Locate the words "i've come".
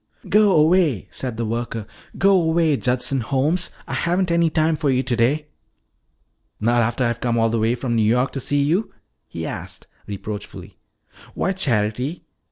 7.03-7.37